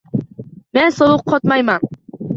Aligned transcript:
Men 0.77 0.89
sovuq 0.97 1.23
qotmayman 1.29 1.81